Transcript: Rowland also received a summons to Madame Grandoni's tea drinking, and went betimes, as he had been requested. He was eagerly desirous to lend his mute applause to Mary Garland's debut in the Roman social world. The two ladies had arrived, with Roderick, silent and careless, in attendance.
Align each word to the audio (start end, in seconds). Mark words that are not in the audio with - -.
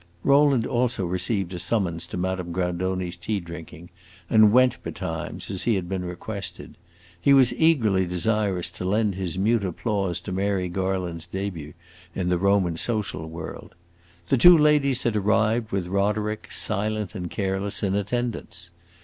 Rowland 0.23 0.65
also 0.65 1.05
received 1.05 1.53
a 1.53 1.59
summons 1.59 2.07
to 2.07 2.17
Madame 2.17 2.51
Grandoni's 2.51 3.15
tea 3.15 3.39
drinking, 3.39 3.91
and 4.31 4.51
went 4.51 4.81
betimes, 4.81 5.51
as 5.51 5.61
he 5.61 5.75
had 5.75 5.87
been 5.87 6.03
requested. 6.03 6.75
He 7.21 7.35
was 7.35 7.53
eagerly 7.53 8.07
desirous 8.07 8.71
to 8.71 8.83
lend 8.83 9.13
his 9.13 9.37
mute 9.37 9.63
applause 9.63 10.19
to 10.21 10.31
Mary 10.31 10.69
Garland's 10.69 11.27
debut 11.27 11.73
in 12.15 12.29
the 12.29 12.39
Roman 12.39 12.77
social 12.77 13.27
world. 13.29 13.75
The 14.27 14.39
two 14.39 14.57
ladies 14.57 15.03
had 15.03 15.15
arrived, 15.15 15.71
with 15.71 15.85
Roderick, 15.85 16.51
silent 16.51 17.13
and 17.13 17.29
careless, 17.29 17.83
in 17.83 17.93
attendance. 17.93 18.71